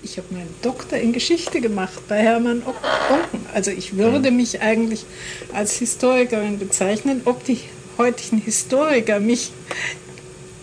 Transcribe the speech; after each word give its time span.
Ich 0.00 0.16
habe 0.16 0.32
meinen 0.32 0.54
Doktor 0.62 0.96
in 0.96 1.12
Geschichte 1.12 1.60
gemacht 1.60 2.06
bei 2.06 2.22
Hermann 2.22 2.62
Onken. 2.64 3.46
Also 3.52 3.72
ich 3.72 3.96
würde 3.96 4.30
mich 4.30 4.60
eigentlich 4.60 5.04
als 5.52 5.74
Historikerin 5.74 6.60
bezeichnen. 6.60 7.22
Ob 7.24 7.44
die 7.44 7.58
heutigen 7.96 8.38
Historiker 8.38 9.18
mich 9.18 9.50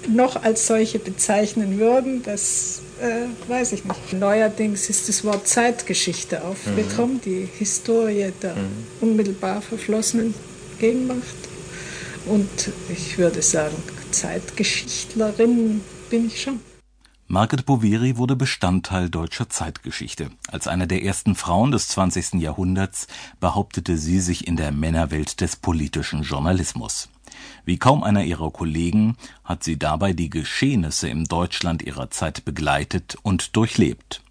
noch 0.07 0.41
als 0.41 0.67
solche 0.67 0.99
bezeichnen 0.99 1.79
würden, 1.79 2.23
das 2.23 2.79
äh, 3.01 3.25
weiß 3.49 3.73
ich 3.73 3.83
nicht. 3.83 4.13
Neuerdings 4.13 4.89
ist 4.89 5.09
das 5.09 5.25
Wort 5.25 5.45
Zeitgeschichte 5.49 6.41
aufgekommen, 6.41 7.15
mhm. 7.15 7.21
die 7.21 7.49
Historie 7.57 8.31
der 8.41 8.55
mhm. 8.55 8.87
unmittelbar 9.01 9.61
verflossenen 9.61 10.33
Gegenwart. 10.79 11.19
Und 12.25 12.69
ich 12.87 13.17
würde 13.17 13.41
sagen, 13.41 13.75
Zeitgeschichtlerin 14.11 15.81
bin 16.09 16.27
ich 16.27 16.41
schon. 16.41 16.61
Margaret 17.27 17.65
Boveri 17.65 18.17
wurde 18.17 18.35
Bestandteil 18.35 19.09
deutscher 19.09 19.49
Zeitgeschichte. 19.49 20.29
Als 20.47 20.67
eine 20.67 20.85
der 20.85 21.03
ersten 21.03 21.33
Frauen 21.33 21.71
des 21.71 21.87
20. 21.87 22.35
Jahrhunderts 22.35 23.07
behauptete 23.39 23.97
sie 23.97 24.19
sich 24.19 24.47
in 24.47 24.57
der 24.57 24.71
Männerwelt 24.71 25.41
des 25.41 25.55
politischen 25.55 26.21
Journalismus. 26.21 27.09
Wie 27.65 27.79
kaum 27.79 28.03
einer 28.03 28.23
ihrer 28.23 28.51
Kollegen 28.51 29.17
hat 29.43 29.63
sie 29.63 29.79
dabei 29.79 30.13
die 30.13 30.29
Geschehnisse 30.29 31.09
im 31.09 31.25
Deutschland 31.25 31.81
ihrer 31.81 32.11
Zeit 32.11 32.45
begleitet 32.45 33.17
und 33.23 33.55
durchlebt. 33.55 34.21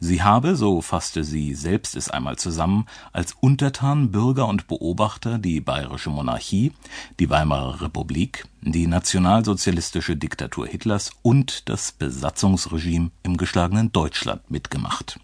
Sie 0.00 0.22
habe, 0.22 0.56
so 0.56 0.80
fasste 0.80 1.24
sie 1.24 1.54
selbst 1.54 1.96
es 1.96 2.10
einmal 2.10 2.36
zusammen, 2.36 2.86
als 3.12 3.34
Untertan, 3.40 4.10
Bürger 4.10 4.46
und 4.46 4.66
Beobachter 4.66 5.38
die 5.38 5.60
bayerische 5.60 6.10
Monarchie, 6.10 6.72
die 7.18 7.30
Weimarer 7.30 7.80
Republik, 7.80 8.46
die 8.60 8.86
nationalsozialistische 8.86 10.16
Diktatur 10.16 10.66
Hitlers 10.66 11.10
und 11.22 11.68
das 11.68 11.92
Besatzungsregime 11.92 13.10
im 13.22 13.36
geschlagenen 13.36 13.92
Deutschland 13.92 14.50
mitgemacht. 14.50 15.18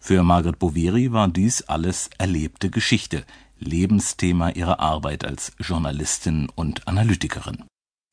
Für 0.00 0.22
Margaret 0.22 0.58
Boveri 0.58 1.12
war 1.12 1.28
dies 1.28 1.62
alles 1.62 2.10
erlebte 2.18 2.70
Geschichte, 2.70 3.24
Lebensthema 3.58 4.50
ihrer 4.50 4.80
Arbeit 4.80 5.24
als 5.24 5.52
Journalistin 5.58 6.48
und 6.54 6.86
Analytikerin. 6.86 7.64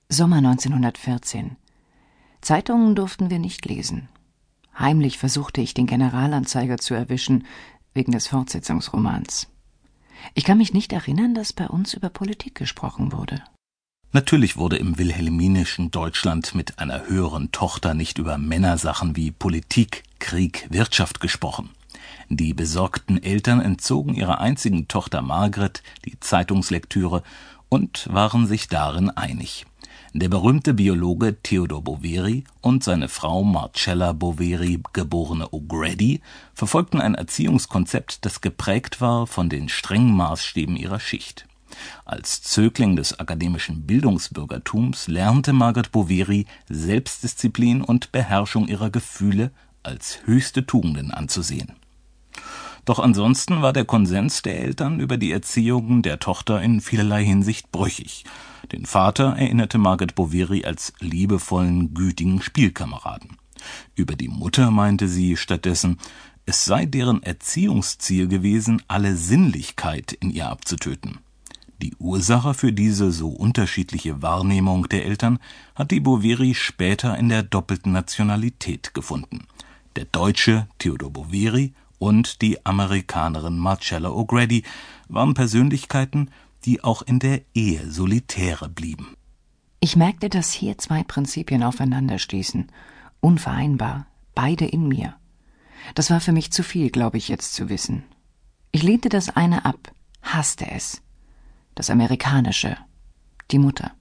Sommer 0.08 0.38
1914. 0.38 1.58
Zeitungen 2.42 2.96
durften 2.96 3.30
wir 3.30 3.40
nicht 3.40 3.66
lesen. 3.66 4.10
Heimlich 4.78 5.18
versuchte 5.18 5.62
ich, 5.62 5.74
den 5.74 5.88
Generalanzeiger 5.88 6.78
zu 6.78 6.94
erwischen, 6.94 7.46
wegen 7.94 8.12
des 8.12 8.28
Fortsetzungsromans. 8.28 9.48
Ich 10.34 10.44
kann 10.44 10.58
mich 10.58 10.74
nicht 10.74 10.94
erinnern, 10.94 11.34
dass 11.34 11.54
bei 11.54 11.68
uns 11.68 11.94
über 11.94 12.10
Politik 12.10 12.56
gesprochen 12.56 13.12
wurde. 13.12 13.44
Natürlich 14.14 14.58
wurde 14.58 14.78
im 14.78 14.98
wilhelminischen 14.98 15.90
Deutschland 15.90 16.54
mit 16.54 16.80
einer 16.80 17.08
höheren 17.08 17.52
Tochter 17.52 17.94
nicht 17.94 18.18
über 18.18 18.38
Männersachen 18.38 19.16
wie 19.16 19.32
Politik, 19.32 20.04
Krieg, 20.20 20.68
Wirtschaft 20.70 21.22
gesprochen. 21.22 21.70
Die 22.28 22.54
besorgten 22.54 23.22
Eltern 23.22 23.62
entzogen 23.62 24.14
ihrer 24.14 24.42
einzigen 24.42 24.88
Tochter 24.88 25.22
Margret 25.22 25.82
die 26.06 26.20
Zeitungslektüre 26.20 27.24
und 27.70 28.08
waren 28.12 28.48
sich 28.48 28.68
darin 28.68 29.10
einig. 29.10 29.66
Der 30.14 30.28
berühmte 30.28 30.74
Biologe 30.74 31.42
Theodor 31.42 31.86
Boveri 31.86 32.44
und 32.60 32.84
seine 32.84 33.08
Frau 33.08 33.46
Marcella 33.46 34.12
Boveri, 34.12 34.84
geborene 34.92 35.46
O'Grady, 35.46 36.20
verfolgten 36.54 37.00
ein 37.00 37.16
Erziehungskonzept, 37.16 38.26
das 38.26 38.42
geprägt 38.42 39.00
war 39.00 39.26
von 39.26 39.48
den 39.48 39.70
strengen 39.70 40.14
Maßstäben 40.14 40.76
ihrer 40.76 41.00
Schicht. 41.00 41.48
Als 42.04 42.42
Zögling 42.42 42.98
des 42.98 43.22
akademischen 43.22 43.88
Bildungsbürgertums 43.88 45.08
lernte 45.08 45.54
Margaret 45.54 45.94
Boveri 45.94 46.46
Selbstdisziplin 46.68 47.82
und 47.82 48.12
Beherrschung 48.12 48.68
ihrer 48.68 48.90
Gefühle 48.90 49.52
als 49.82 50.20
höchste 50.26 50.66
Tugenden 50.66 51.12
anzusehen. 51.12 51.72
Doch 52.86 53.00
ansonsten 53.00 53.62
war 53.62 53.74
der 53.74 53.86
Konsens 53.86 54.42
der 54.42 54.60
Eltern 54.60 55.00
über 55.00 55.18
die 55.18 55.32
Erziehung 55.32 56.02
der 56.02 56.20
Tochter 56.20 56.62
in 56.62 56.82
vielerlei 56.82 57.24
Hinsicht 57.24 57.72
brüchig. 57.72 58.24
Den 58.72 58.86
Vater 58.86 59.36
erinnerte 59.38 59.78
Margaret 59.78 60.16
Boveri 60.16 60.66
als 60.66 60.94
liebevollen, 61.00 61.94
gütigen 61.94 62.42
Spielkameraden. 62.42 63.38
Über 63.96 64.16
die 64.16 64.30
Mutter 64.30 64.72
meinte 64.72 65.08
sie 65.08 65.38
stattdessen, 65.38 66.00
es 66.46 66.66
sei 66.66 66.86
deren 66.86 67.22
Erziehungsziel 67.22 68.28
gewesen, 68.28 68.82
alle 68.88 69.16
Sinnlichkeit 69.16 70.14
in 70.14 70.32
ihr 70.32 70.50
abzutöten. 70.50 71.20
Die 71.82 71.96
Ursache 71.98 72.54
für 72.54 72.74
diese 72.74 73.12
so 73.12 73.30
unterschiedliche 73.30 74.22
Wahrnehmung 74.22 74.88
der 74.90 75.06
Eltern 75.06 75.40
hat 75.76 75.92
die 75.92 76.00
Boveri 76.00 76.54
später 76.54 77.18
in 77.18 77.30
der 77.30 77.44
doppelten 77.44 77.92
Nationalität 77.92 78.94
gefunden. 78.94 79.48
Der 79.96 80.06
Deutsche 80.06 80.68
Theodor 80.78 81.12
Boveri 81.12 81.74
und 82.02 82.42
die 82.42 82.66
Amerikanerin 82.66 83.60
Marcella 83.60 84.10
O'Grady 84.10 84.64
waren 85.08 85.36
Persönlichkeiten, 85.36 86.32
die 86.66 86.84
auch 86.84 87.04
in 87.04 87.20
der 87.20 87.42
Ehe 87.54 87.92
Solitäre 87.92 88.70
blieben. 88.70 89.16
Ich 89.80 89.96
merkte, 89.96 90.28
dass 90.28 90.52
hier 90.52 90.80
zwei 90.80 91.04
Prinzipien 91.04 91.62
aufeinanderstießen. 91.62 92.72
Unvereinbar, 93.20 94.08
beide 94.34 94.66
in 94.66 94.88
mir. 94.88 95.16
Das 95.94 96.10
war 96.10 96.22
für 96.22 96.32
mich 96.32 96.52
zu 96.52 96.64
viel, 96.64 96.90
glaube 96.90 97.18
ich 97.18 97.28
jetzt 97.28 97.54
zu 97.54 97.70
wissen. 97.70 98.04
Ich 98.72 98.82
lehnte 98.82 99.10
das 99.10 99.30
eine 99.30 99.66
ab, 99.66 99.92
hasste 100.24 100.72
es. 100.72 101.04
Das 101.76 101.92
Amerikanische, 101.92 102.78
die 103.52 103.60
Mutter. 103.60 103.92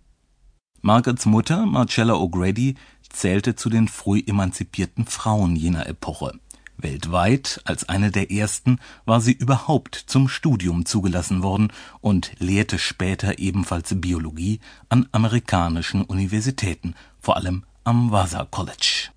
Margarets 0.81 1.27
Mutter, 1.27 1.67
Marcella 1.67 2.15
O'Grady, 2.15 2.77
zählte 3.11 3.57
zu 3.57 3.69
den 3.69 3.89
früh 3.89 4.23
emanzipierten 4.27 5.05
Frauen 5.05 5.55
jener 5.55 5.87
Epoche. 5.87 6.41
Weltweit 6.83 7.61
als 7.65 7.89
eine 7.89 8.11
der 8.11 8.31
ersten 8.31 8.79
war 9.05 9.21
sie 9.21 9.33
überhaupt 9.33 9.95
zum 9.95 10.29
Studium 10.29 10.87
zugelassen 10.87 11.43
worden 11.43 11.73
und 12.01 12.33
lehrte 12.39 12.79
später 12.79 13.39
ebenfalls 13.39 14.01
Biologie 14.01 14.61
an 14.89 15.09
amerikanischen 15.13 16.03
Universitäten, 16.05 16.95
vor 17.19 17.37
allem 17.37 17.65
am 17.85 18.11
Vassar 18.11 18.47
College. 18.47 19.11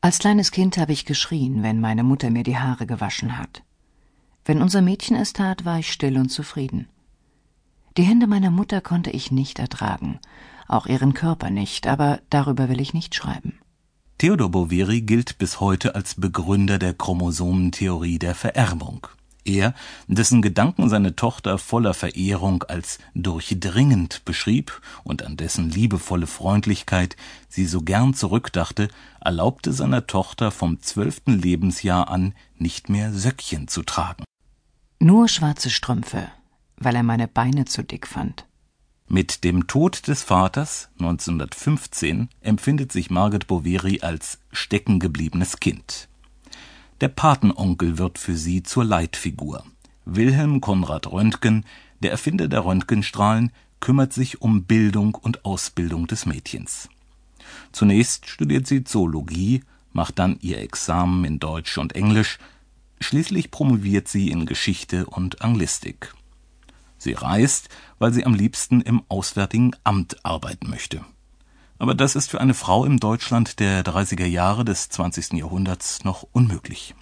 Als 0.00 0.18
kleines 0.18 0.50
Kind 0.50 0.78
habe 0.78 0.92
ich 0.92 1.04
geschrien, 1.04 1.62
wenn 1.62 1.80
meine 1.80 2.04
Mutter 2.04 2.30
mir 2.30 2.44
die 2.44 2.58
Haare 2.58 2.86
gewaschen 2.86 3.36
hat. 3.36 3.62
Wenn 4.44 4.62
unser 4.62 4.80
Mädchen 4.80 5.16
es 5.16 5.32
tat, 5.32 5.64
war 5.64 5.78
ich 5.80 5.92
still 5.92 6.16
und 6.16 6.30
zufrieden. 6.30 6.88
Die 7.96 8.04
Hände 8.04 8.26
meiner 8.26 8.50
Mutter 8.50 8.80
konnte 8.80 9.10
ich 9.10 9.32
nicht 9.32 9.58
ertragen, 9.58 10.20
auch 10.68 10.86
ihren 10.86 11.14
Körper 11.14 11.50
nicht, 11.50 11.86
aber 11.86 12.20
darüber 12.30 12.68
will 12.68 12.80
ich 12.80 12.94
nicht 12.94 13.14
schreiben. 13.14 13.57
Theodor 14.18 14.50
Boveri 14.50 15.02
gilt 15.02 15.38
bis 15.38 15.60
heute 15.60 15.94
als 15.94 16.16
Begründer 16.16 16.80
der 16.80 16.92
Chromosomentheorie 16.92 18.18
der 18.18 18.34
Vererbung. 18.34 19.06
Er, 19.44 19.74
dessen 20.08 20.42
Gedanken 20.42 20.88
seine 20.88 21.14
Tochter 21.14 21.56
voller 21.56 21.94
Verehrung 21.94 22.64
als 22.64 22.98
durchdringend 23.14 24.24
beschrieb 24.24 24.82
und 25.04 25.22
an 25.22 25.36
dessen 25.36 25.70
liebevolle 25.70 26.26
Freundlichkeit 26.26 27.14
sie 27.48 27.64
so 27.64 27.80
gern 27.80 28.12
zurückdachte, 28.12 28.88
erlaubte 29.20 29.72
seiner 29.72 30.08
Tochter 30.08 30.50
vom 30.50 30.82
zwölften 30.82 31.40
Lebensjahr 31.40 32.10
an 32.10 32.34
nicht 32.56 32.88
mehr 32.88 33.12
Söckchen 33.12 33.68
zu 33.68 33.84
tragen. 33.84 34.24
Nur 34.98 35.28
schwarze 35.28 35.70
Strümpfe, 35.70 36.26
weil 36.76 36.96
er 36.96 37.04
meine 37.04 37.28
Beine 37.28 37.66
zu 37.66 37.84
dick 37.84 38.08
fand. 38.08 38.47
Mit 39.10 39.42
dem 39.42 39.66
Tod 39.66 40.06
des 40.06 40.22
Vaters 40.22 40.90
1915 40.98 42.28
empfindet 42.42 42.92
sich 42.92 43.08
Margaret 43.08 43.46
Boveri 43.46 44.02
als 44.02 44.38
steckengebliebenes 44.52 45.60
Kind. 45.60 46.08
Der 47.00 47.08
Patenonkel 47.08 47.96
wird 47.96 48.18
für 48.18 48.36
sie 48.36 48.62
zur 48.62 48.84
Leitfigur. 48.84 49.64
Wilhelm 50.04 50.60
Konrad 50.60 51.10
Röntgen, 51.10 51.64
der 52.02 52.10
Erfinder 52.10 52.48
der 52.48 52.66
Röntgenstrahlen, 52.66 53.50
kümmert 53.80 54.12
sich 54.12 54.42
um 54.42 54.64
Bildung 54.64 55.14
und 55.14 55.46
Ausbildung 55.46 56.06
des 56.06 56.26
Mädchens. 56.26 56.90
Zunächst 57.72 58.28
studiert 58.28 58.66
sie 58.66 58.84
Zoologie, 58.84 59.64
macht 59.90 60.18
dann 60.18 60.36
ihr 60.42 60.58
Examen 60.58 61.24
in 61.24 61.38
Deutsch 61.38 61.78
und 61.78 61.94
Englisch, 61.94 62.38
schließlich 63.00 63.50
promoviert 63.50 64.06
sie 64.06 64.30
in 64.30 64.44
Geschichte 64.44 65.06
und 65.06 65.40
Anglistik. 65.40 66.12
Sie 66.98 67.12
reist, 67.12 67.68
weil 67.98 68.12
sie 68.12 68.26
am 68.26 68.34
liebsten 68.34 68.80
im 68.80 69.02
Auswärtigen 69.08 69.72
Amt 69.84 70.24
arbeiten 70.24 70.68
möchte. 70.68 71.04
Aber 71.78 71.94
das 71.94 72.16
ist 72.16 72.30
für 72.30 72.40
eine 72.40 72.54
Frau 72.54 72.84
im 72.84 72.98
Deutschland 72.98 73.60
der 73.60 73.84
30er 73.84 74.26
Jahre 74.26 74.64
des 74.64 74.88
20. 74.88 75.34
Jahrhunderts 75.34 76.04
noch 76.04 76.26
unmöglich. 76.32 76.94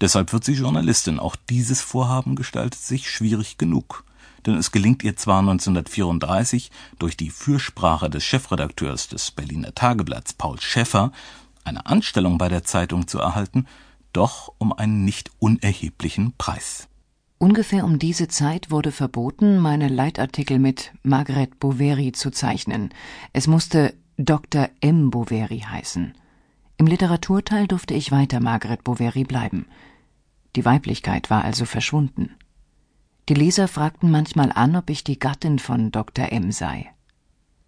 Deshalb 0.00 0.32
wird 0.32 0.44
sie 0.44 0.52
Journalistin. 0.52 1.18
Auch 1.18 1.36
dieses 1.36 1.80
Vorhaben 1.80 2.36
gestaltet 2.36 2.80
sich 2.80 3.10
schwierig 3.10 3.58
genug. 3.58 4.04
Denn 4.44 4.56
es 4.56 4.72
gelingt 4.72 5.02
ihr 5.02 5.16
zwar 5.16 5.38
1934 5.40 6.70
durch 6.98 7.16
die 7.16 7.30
Fürsprache 7.30 8.10
des 8.10 8.24
Chefredakteurs 8.24 9.08
des 9.08 9.30
Berliner 9.30 9.74
Tageblatts 9.74 10.34
Paul 10.34 10.60
Schäffer 10.60 11.12
eine 11.64 11.86
Anstellung 11.86 12.36
bei 12.36 12.50
der 12.50 12.64
Zeitung 12.64 13.08
zu 13.08 13.18
erhalten, 13.18 13.66
doch 14.12 14.52
um 14.58 14.72
einen 14.74 15.04
nicht 15.04 15.30
unerheblichen 15.38 16.34
Preis. 16.36 16.88
Ungefähr 17.44 17.84
um 17.84 17.98
diese 17.98 18.26
Zeit 18.26 18.70
wurde 18.70 18.90
verboten, 18.90 19.58
meine 19.58 19.88
Leitartikel 19.88 20.58
mit 20.58 20.92
Margret 21.02 21.60
Boveri 21.60 22.12
zu 22.12 22.30
zeichnen. 22.30 22.88
Es 23.34 23.46
musste 23.46 23.92
Dr. 24.16 24.70
M. 24.80 25.10
Boveri 25.10 25.58
heißen. 25.58 26.14
Im 26.78 26.86
Literaturteil 26.86 27.66
durfte 27.66 27.92
ich 27.92 28.10
weiter 28.10 28.40
Margaret 28.40 28.82
Bovary 28.82 29.24
bleiben. 29.24 29.66
Die 30.56 30.64
Weiblichkeit 30.64 31.28
war 31.28 31.44
also 31.44 31.66
verschwunden. 31.66 32.30
Die 33.28 33.34
Leser 33.34 33.68
fragten 33.68 34.10
manchmal 34.10 34.50
an, 34.50 34.74
ob 34.74 34.88
ich 34.88 35.04
die 35.04 35.18
Gattin 35.18 35.58
von 35.58 35.92
Dr. 35.92 36.32
M 36.32 36.50
sei. 36.50 36.86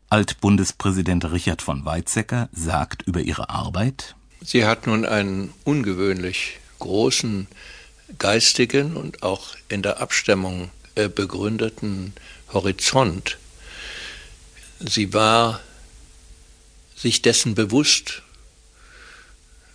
Altbundespräsident 0.08 1.30
Richard 1.30 1.60
von 1.60 1.84
Weizsäcker 1.84 2.48
sagt 2.50 3.02
über 3.02 3.20
ihre 3.20 3.50
Arbeit 3.50 4.16
Sie 4.40 4.64
hat 4.64 4.86
nun 4.86 5.04
einen 5.04 5.52
ungewöhnlich 5.64 6.60
großen 6.78 7.46
geistigen 8.18 8.96
und 8.96 9.22
auch 9.22 9.56
in 9.68 9.82
der 9.82 10.00
Abstimmung 10.00 10.70
äh, 10.94 11.08
begründeten 11.08 12.12
Horizont. 12.52 13.38
Sie 14.80 15.12
war 15.12 15.60
sich 16.94 17.22
dessen 17.22 17.54
bewusst, 17.54 18.22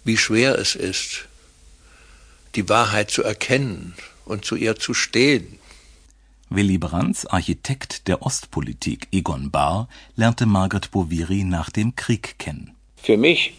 wie 0.03 0.17
schwer 0.17 0.57
es 0.57 0.75
ist, 0.75 1.27
die 2.55 2.67
Wahrheit 2.67 3.11
zu 3.11 3.23
erkennen 3.23 3.93
und 4.25 4.45
zu 4.45 4.55
ihr 4.55 4.75
zu 4.75 4.93
stehen. 4.93 5.59
Willy 6.49 6.77
Brandts 6.77 7.25
Architekt 7.25 8.07
der 8.07 8.23
Ostpolitik 8.23 9.07
Egon 9.11 9.51
Bahr 9.51 9.87
lernte 10.15 10.45
Margaret 10.45 10.91
Bovary 10.91 11.43
nach 11.43 11.69
dem 11.69 11.95
Krieg 11.95 12.37
kennen. 12.39 12.75
Für 12.97 13.15
mich 13.15 13.53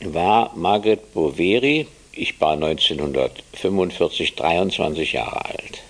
war 0.00 0.54
Margaret 0.56 1.14
Bovary, 1.14 1.86
ich 2.16 2.40
war 2.40 2.54
1945 2.54 4.34
23 4.36 5.12
Jahre 5.12 5.44
alt, 5.44 5.82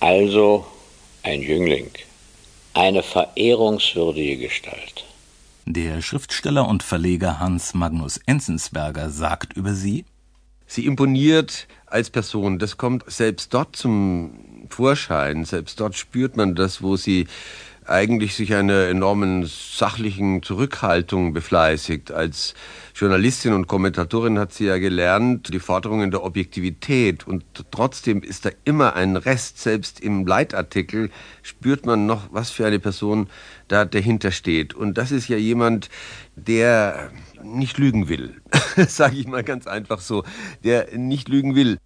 also 0.00 0.66
ein 1.22 1.42
Jüngling, 1.42 1.90
eine 2.72 3.02
verehrungswürdige 3.02 4.36
Gestalt. 4.36 5.04
Der 5.66 6.02
Schriftsteller 6.02 6.68
und 6.68 6.82
Verleger 6.82 7.40
Hans 7.40 7.74
Magnus 7.74 8.18
Enzensberger 8.26 9.10
sagt 9.10 9.54
über 9.56 9.72
sie, 9.72 10.04
Sie 10.66 10.86
imponiert 10.86 11.68
als 11.86 12.10
Person, 12.10 12.58
das 12.58 12.76
kommt 12.76 13.04
selbst 13.06 13.52
dort 13.54 13.76
zum 13.76 14.66
Vorschein, 14.68 15.44
selbst 15.44 15.78
dort 15.78 15.94
spürt 15.94 16.36
man 16.36 16.54
das, 16.54 16.82
wo 16.82 16.96
sie 16.96 17.26
eigentlich 17.86 18.34
sich 18.34 18.54
einer 18.54 18.86
enormen 18.88 19.44
sachlichen 19.46 20.42
Zurückhaltung 20.42 21.32
befleißigt. 21.32 22.12
Als 22.12 22.54
Journalistin 22.94 23.52
und 23.52 23.66
Kommentatorin 23.66 24.38
hat 24.38 24.52
sie 24.52 24.66
ja 24.66 24.78
gelernt, 24.78 25.52
die 25.52 25.58
Forderungen 25.58 26.10
der 26.10 26.22
Objektivität. 26.22 27.26
Und 27.26 27.44
trotzdem 27.70 28.22
ist 28.22 28.44
da 28.44 28.50
immer 28.64 28.94
ein 28.94 29.16
Rest. 29.16 29.58
Selbst 29.58 30.00
im 30.00 30.26
Leitartikel 30.26 31.10
spürt 31.42 31.86
man 31.86 32.06
noch, 32.06 32.28
was 32.32 32.50
für 32.50 32.66
eine 32.66 32.78
Person 32.78 33.28
da 33.68 33.84
dahinter 33.84 34.30
steht. 34.30 34.74
Und 34.74 34.96
das 34.96 35.12
ist 35.12 35.28
ja 35.28 35.36
jemand, 35.36 35.88
der 36.36 37.10
nicht 37.42 37.78
lügen 37.78 38.08
will. 38.08 38.40
Sage 38.88 39.16
ich 39.16 39.26
mal 39.26 39.44
ganz 39.44 39.66
einfach 39.66 40.00
so. 40.00 40.24
Der 40.62 40.96
nicht 40.96 41.28
lügen 41.28 41.54
will. 41.54 41.78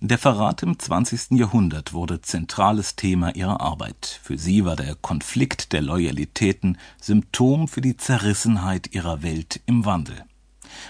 Der 0.00 0.16
Verrat 0.16 0.62
im 0.62 0.78
20. 0.78 1.32
Jahrhundert 1.32 1.92
wurde 1.92 2.20
zentrales 2.20 2.94
Thema 2.94 3.34
ihrer 3.34 3.60
Arbeit. 3.60 4.20
Für 4.22 4.38
sie 4.38 4.64
war 4.64 4.76
der 4.76 4.94
Konflikt 4.94 5.72
der 5.72 5.82
Loyalitäten 5.82 6.78
Symptom 7.00 7.66
für 7.66 7.80
die 7.80 7.96
Zerrissenheit 7.96 8.94
ihrer 8.94 9.24
Welt 9.24 9.60
im 9.66 9.84
Wandel. 9.84 10.22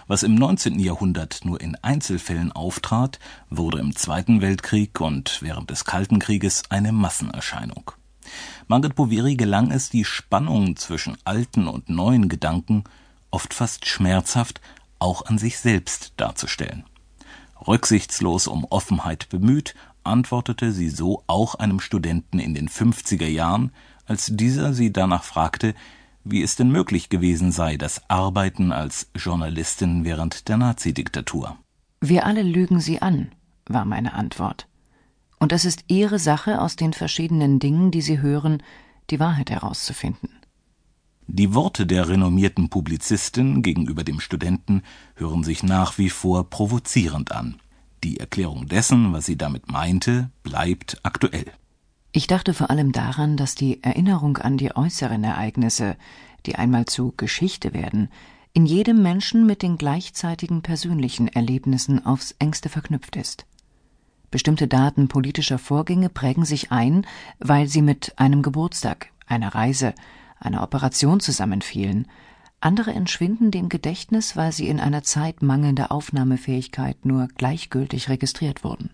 Was 0.09 0.25
im 0.25 0.35
19. 0.35 0.79
Jahrhundert 0.79 1.41
nur 1.47 1.59
in 1.59 1.75
Einzelfällen 1.77 2.53
auftrat, 2.53 3.19
wurde 3.49 3.79
im 3.79 3.97
Zweiten 3.97 4.43
Weltkrieg 4.43 5.01
und 5.01 5.41
während 5.41 5.71
des 5.71 5.87
Kalten 5.87 6.19
Krieges 6.19 6.65
eine 6.69 6.93
Massenerscheinung. 6.93 7.93
Margaret 8.67 8.95
Bovary 8.95 9.37
gelang 9.37 9.71
es, 9.71 9.89
die 9.89 10.05
Spannung 10.05 10.77
zwischen 10.77 11.17
alten 11.25 11.67
und 11.67 11.89
neuen 11.89 12.29
Gedanken, 12.29 12.85
oft 13.31 13.55
fast 13.55 13.87
schmerzhaft, 13.87 14.61
auch 14.99 15.25
an 15.25 15.39
sich 15.39 15.59
selbst 15.59 16.13
darzustellen. 16.19 16.85
Rücksichtslos 17.69 18.47
um 18.47 18.65
Offenheit 18.65 19.29
bemüht, 19.29 19.75
antwortete 20.03 20.73
sie 20.73 20.88
so 20.88 21.23
auch 21.26 21.55
einem 21.55 21.81
Studenten 21.81 22.38
in 22.38 22.55
den 22.55 22.69
50er 22.69 23.26
Jahren, 23.29 23.73
als 24.06 24.31
dieser 24.32 24.73
sie 24.73 24.91
danach 24.91 25.23
fragte, 25.23 25.75
wie 26.25 26.43
es 26.43 26.56
denn 26.56 26.70
möglich 26.70 27.11
gewesen 27.11 27.53
sei, 27.53 27.76
das 27.76 28.09
Arbeiten 28.09 28.73
als 28.73 29.11
Journalistin 29.15 30.05
während 30.05 30.49
der 30.49 30.56
Nazidiktatur. 30.56 31.56
Wir 32.00 32.26
alle 32.26 32.43
lügen 32.43 32.81
sie 32.81 33.03
an, 33.03 33.32
war 33.67 33.85
meine 33.85 34.14
Antwort. 34.14 34.67
Und 35.38 35.53
es 35.53 35.64
ist 35.64 35.85
ihre 35.88 36.19
Sache, 36.19 36.61
aus 36.61 36.76
den 36.76 36.93
verschiedenen 36.93 37.59
Dingen, 37.59 37.91
die 37.91 38.03
sie 38.03 38.21
hören, 38.21 38.62
die 39.11 39.21
Wahrheit 39.21 39.50
herauszufinden. 39.50 40.31
Die 41.31 41.53
Worte 41.53 41.87
der 41.87 42.09
renommierten 42.09 42.71
Publizistin 42.71 43.63
gegenüber 43.63 44.03
dem 44.03 44.19
Studenten 44.19 44.83
hören 45.15 45.45
sich 45.45 45.63
nach 45.63 45.99
wie 45.99 46.09
vor 46.09 46.49
provozierend 46.49 47.33
an. 47.33 47.61
Die 48.03 48.19
Erklärung 48.19 48.67
dessen, 48.67 49.13
was 49.13 49.27
sie 49.27 49.37
damit 49.37 49.71
meinte, 49.71 50.31
bleibt 50.43 50.99
aktuell. 51.03 51.45
Ich 52.13 52.29
dachte 52.29 52.55
vor 52.55 52.71
allem 52.71 52.93
daran, 52.93 53.37
dass 53.37 53.55
die 53.55 53.83
Erinnerung 53.83 54.39
an 54.39 54.57
die 54.57 54.75
äußeren 54.75 55.23
Ereignisse, 55.23 55.97
die 56.47 56.55
einmal 56.55 56.87
zu 56.87 57.13
Geschichte 57.15 57.75
werden, 57.75 58.09
in 58.55 58.65
jedem 58.65 59.03
Menschen 59.03 59.45
mit 59.45 59.63
den 59.63 59.77
gleichzeitigen 59.77 60.63
persönlichen 60.63 61.29
Erlebnissen 61.29 62.07
aufs 62.07 62.35
engste 62.39 62.71
verknüpft 62.71 63.17
ist. 63.17 63.45
Bestimmte 64.31 64.67
Daten 64.67 65.09
politischer 65.09 65.59
Vorgänge 65.59 66.09
prägen 66.09 66.47
sich 66.47 66.73
ein, 66.73 67.07
weil 67.39 67.69
sie 67.69 67.83
mit 67.83 68.15
einem 68.17 68.41
Geburtstag, 68.41 69.11
einer 69.27 69.55
Reise, 69.55 69.93
einer 70.40 70.62
Operation 70.62 71.20
zusammenfielen, 71.20 72.06
andere 72.61 72.93
entschwinden 72.93 73.50
dem 73.50 73.69
Gedächtnis, 73.69 74.37
weil 74.37 74.52
sie 74.52 74.69
in 74.69 74.81
einer 74.81 75.02
Zeit 75.02 75.43
mangelnder 75.43 75.93
Aufnahmefähigkeit 75.93 77.05
nur 77.05 77.29
gleichgültig 77.29 78.08
registriert 78.08 78.64
wurden. 78.64 78.90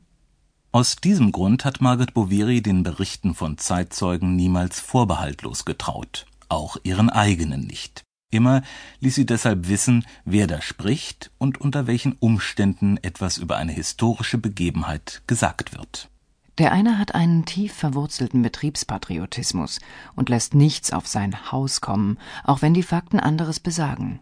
Aus 0.73 0.97
diesem 0.97 1.33
Grund 1.33 1.65
hat 1.65 1.81
Margaret 1.81 2.15
Boveri 2.15 2.61
den 2.61 2.83
Berichten 2.83 3.35
von 3.35 3.59
Zeitzeugen 3.59 4.35
niemals 4.35 4.81
vorbehaltlos 4.81 5.65
getraut, 5.65 6.27
auch 6.49 6.77
ihren 6.83 7.09
eigenen 7.11 7.67
nicht. 7.67 8.03
Immer 8.31 8.63
ließ 8.99 9.15
sie 9.15 9.27
deshalb 9.27 9.69
wissen, 9.69 10.05
wer 10.25 10.49
da 10.49 10.61
spricht 10.61 11.31
und 11.39 11.61
unter 11.61 11.87
welchen 11.87 12.17
Umständen 12.19 12.97
etwas 12.99 13.39
über 13.39 13.57
eine 13.57 13.71
historische 13.71 14.39
Begebenheit 14.39 15.23
gesagt 15.29 15.79
wird. 15.79 16.11
Der 16.59 16.71
eine 16.71 16.99
hat 16.99 17.15
einen 17.15 17.45
tief 17.45 17.73
verwurzelten 17.73 18.43
Betriebspatriotismus 18.43 19.81
und 20.15 20.29
lässt 20.29 20.55
nichts 20.55 20.93
auf 20.93 21.09
sein 21.09 21.51
Haus 21.51 21.81
kommen, 21.81 22.19
auch 22.45 22.63
wenn 22.63 22.75
die 22.75 22.85
Fakten 22.85 23.19
anderes 23.19 23.59
besagen. 23.59 24.21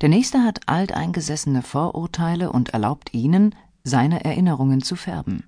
Der 0.00 0.08
nächste 0.08 0.42
hat 0.42 0.68
alteingesessene 0.68 1.62
Vorurteile 1.62 2.52
und 2.52 2.70
erlaubt 2.70 3.14
ihnen, 3.14 3.54
seine 3.84 4.24
Erinnerungen 4.24 4.82
zu 4.82 4.96
färben. 4.96 5.44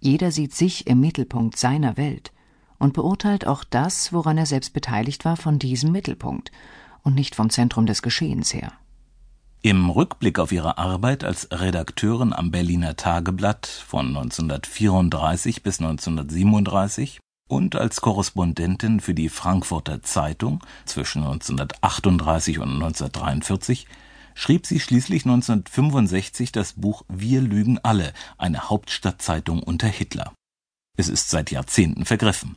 Jeder 0.00 0.30
sieht 0.30 0.54
sich 0.54 0.86
im 0.86 1.00
Mittelpunkt 1.00 1.58
seiner 1.58 1.96
Welt 1.96 2.32
und 2.78 2.94
beurteilt 2.94 3.46
auch 3.46 3.64
das, 3.64 4.12
woran 4.12 4.38
er 4.38 4.46
selbst 4.46 4.72
beteiligt 4.72 5.24
war, 5.24 5.36
von 5.36 5.58
diesem 5.58 5.90
Mittelpunkt 5.92 6.52
und 7.02 7.14
nicht 7.14 7.34
vom 7.34 7.50
Zentrum 7.50 7.86
des 7.86 8.02
Geschehens 8.02 8.54
her. 8.54 8.72
Im 9.60 9.90
Rückblick 9.90 10.38
auf 10.38 10.52
ihre 10.52 10.78
Arbeit 10.78 11.24
als 11.24 11.48
Redakteurin 11.50 12.32
am 12.32 12.52
Berliner 12.52 12.94
Tageblatt 12.94 13.66
von 13.66 14.06
1934 14.06 15.64
bis 15.64 15.80
1937 15.80 17.18
und 17.48 17.74
als 17.74 18.00
Korrespondentin 18.00 19.00
für 19.00 19.14
die 19.14 19.28
Frankfurter 19.28 20.00
Zeitung 20.02 20.60
zwischen 20.84 21.22
1938 21.22 22.60
und 22.60 22.74
1943 22.74 23.88
schrieb 24.34 24.64
sie 24.64 24.78
schließlich 24.78 25.24
1965 25.24 26.52
das 26.52 26.74
Buch 26.74 27.02
Wir 27.08 27.40
lügen 27.40 27.80
alle, 27.82 28.12
eine 28.36 28.70
Hauptstadtzeitung 28.70 29.60
unter 29.60 29.88
Hitler. 29.88 30.32
Es 30.96 31.08
ist 31.08 31.30
seit 31.30 31.50
Jahrzehnten 31.50 32.04
vergriffen. 32.04 32.54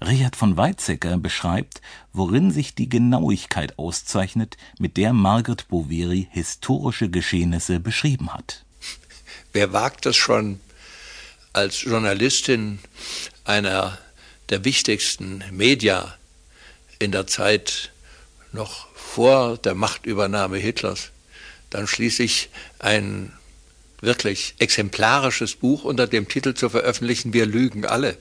Richard 0.00 0.36
von 0.36 0.56
Weizsäcker 0.56 1.16
beschreibt, 1.16 1.80
worin 2.12 2.50
sich 2.50 2.74
die 2.74 2.88
Genauigkeit 2.88 3.78
auszeichnet, 3.78 4.56
mit 4.78 4.96
der 4.96 5.12
Margaret 5.12 5.68
Boveri 5.68 6.28
historische 6.30 7.08
Geschehnisse 7.08 7.80
beschrieben 7.80 8.32
hat. 8.32 8.64
Wer 9.52 9.72
wagt 9.72 10.06
es 10.06 10.16
schon, 10.16 10.60
als 11.52 11.82
Journalistin 11.82 12.80
einer 13.44 13.98
der 14.50 14.64
wichtigsten 14.64 15.44
Media 15.52 16.16
in 16.98 17.12
der 17.12 17.26
Zeit 17.26 17.92
noch 18.52 18.88
vor 18.94 19.58
der 19.58 19.74
Machtübernahme 19.74 20.58
Hitlers, 20.58 21.10
dann 21.70 21.86
schließlich 21.86 22.50
ein 22.78 23.32
wirklich 24.00 24.54
exemplarisches 24.58 25.56
Buch 25.56 25.84
unter 25.84 26.06
dem 26.06 26.28
Titel 26.28 26.54
zu 26.54 26.68
veröffentlichen, 26.68 27.32
Wir 27.32 27.46
lügen 27.46 27.86
alle. 27.86 28.16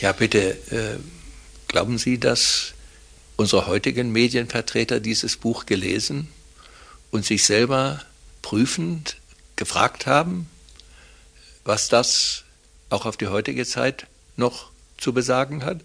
Ja, 0.00 0.12
bitte, 0.12 0.52
äh, 0.70 0.98
glauben 1.68 1.98
Sie, 1.98 2.18
dass 2.18 2.72
unsere 3.36 3.66
heutigen 3.66 4.12
Medienvertreter 4.12 5.00
dieses 5.00 5.36
Buch 5.36 5.66
gelesen 5.66 6.28
und 7.10 7.24
sich 7.24 7.44
selber 7.44 8.02
prüfend 8.42 9.16
gefragt 9.56 10.06
haben, 10.06 10.48
was 11.64 11.88
das 11.88 12.44
auch 12.88 13.06
auf 13.06 13.16
die 13.16 13.28
heutige 13.28 13.66
Zeit 13.66 14.06
noch 14.36 14.70
zu 14.98 15.12
besagen 15.12 15.64
hat? 15.64 15.80